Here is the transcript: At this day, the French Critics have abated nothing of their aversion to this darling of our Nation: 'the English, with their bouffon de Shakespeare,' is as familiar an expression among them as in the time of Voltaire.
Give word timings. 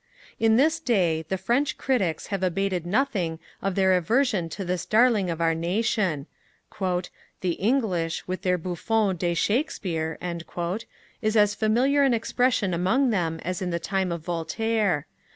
At 0.41 0.57
this 0.57 0.79
day, 0.79 1.25
the 1.29 1.37
French 1.37 1.77
Critics 1.77 2.25
have 2.33 2.41
abated 2.41 2.87
nothing 2.87 3.37
of 3.61 3.75
their 3.75 3.93
aversion 3.95 4.49
to 4.49 4.65
this 4.65 4.83
darling 4.83 5.29
of 5.29 5.39
our 5.39 5.53
Nation: 5.53 6.25
'the 6.79 7.51
English, 7.59 8.27
with 8.27 8.41
their 8.41 8.57
bouffon 8.57 9.15
de 9.15 9.35
Shakespeare,' 9.35 10.17
is 11.21 11.37
as 11.37 11.53
familiar 11.53 12.01
an 12.01 12.15
expression 12.15 12.73
among 12.73 13.11
them 13.11 13.39
as 13.45 13.61
in 13.61 13.69
the 13.69 13.77
time 13.77 14.11
of 14.11 14.21
Voltaire. 14.21 15.05